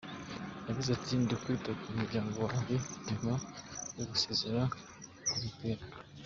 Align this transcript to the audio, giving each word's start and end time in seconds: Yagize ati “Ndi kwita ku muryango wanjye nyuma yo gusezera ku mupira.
Yagize 0.67 0.89
ati 0.97 1.11
“Ndi 1.21 1.35
kwita 1.41 1.71
ku 1.81 1.87
muryango 1.97 2.37
wanjye 2.47 2.75
nyuma 3.07 3.33
yo 3.97 4.05
gusezera 4.11 4.61
ku 5.29 5.35
mupira. 5.41 5.83